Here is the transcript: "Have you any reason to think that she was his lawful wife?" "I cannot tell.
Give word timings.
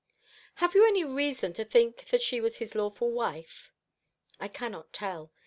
"Have 0.55 0.73
you 0.73 0.83
any 0.83 1.03
reason 1.05 1.53
to 1.53 1.63
think 1.63 2.05
that 2.05 2.23
she 2.23 2.41
was 2.41 2.57
his 2.57 2.73
lawful 2.73 3.11
wife?" 3.11 3.71
"I 4.39 4.47
cannot 4.47 4.91
tell. 4.91 5.31